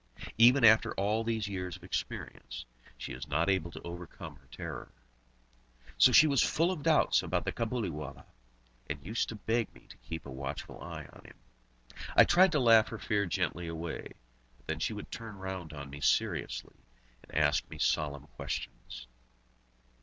[0.39, 2.65] Even after all these years of experience,
[2.97, 4.91] she is not able to overcome her terror.
[5.99, 8.25] So she was full of doubts about the Cabuliwallah,
[8.89, 11.35] and used to beg me to keep a watchful eye on him.
[12.15, 14.13] I tried to laugh her fear gently away,
[14.57, 16.73] but then she would turn round on me seriously,
[17.21, 19.05] and ask me solemn questions.